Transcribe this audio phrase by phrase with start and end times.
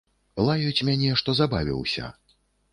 [0.47, 2.13] Лаюць мяне, што забавіўся.